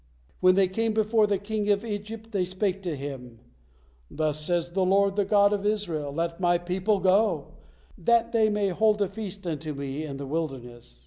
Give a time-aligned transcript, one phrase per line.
[0.39, 3.37] When they came before the king of Egypt, they spake to him,
[4.09, 7.53] 'Thus said the Lord, the God of Israel, Let My people go,
[7.99, 10.99] that they may hold a feast unto Me in the wilderness.'